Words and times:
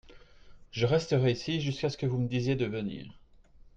Je 0.71 0.87
resterai 0.87 1.31
ici 1.33 1.61
jusquà 1.61 1.87
ce 1.91 1.95
que 1.95 2.07
vous 2.07 2.17
me 2.17 2.27
disiez 2.27 2.55
de 2.55 2.65
venir. 2.65 3.19